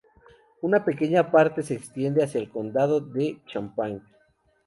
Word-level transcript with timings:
Una 0.63 0.83
pequeña 0.83 1.29
parte 1.29 1.61
se 1.61 1.75
extiende 1.75 2.23
hacia 2.23 2.39
el 2.41 2.49
condado 2.49 3.01
de 3.01 3.39
Champaign. 3.45 4.01